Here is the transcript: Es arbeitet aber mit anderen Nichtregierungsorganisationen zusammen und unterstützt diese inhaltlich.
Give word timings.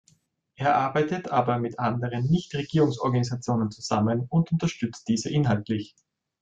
Es 0.55 0.65
arbeitet 0.65 1.29
aber 1.29 1.59
mit 1.59 1.77
anderen 1.77 2.25
Nichtregierungsorganisationen 2.27 3.69
zusammen 3.69 4.23
und 4.29 4.51
unterstützt 4.51 5.07
diese 5.07 5.29
inhaltlich. 5.29 5.93